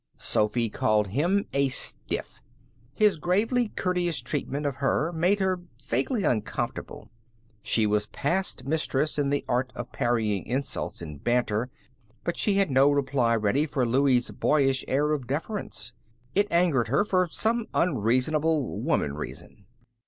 [0.17, 2.41] Sophy called him a stiff.
[2.95, 7.11] His gravely courteous treatment of her made her vaguely uncomfortable.
[7.61, 11.69] She was past mistress in the art of parrying insults and banter,
[12.23, 15.93] but she had no reply ready for Louie's boyish air of deference.
[16.33, 19.67] It angered her for some unreasonable woman reason.